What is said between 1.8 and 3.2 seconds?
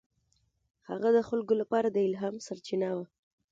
د الهام سرچینه وه.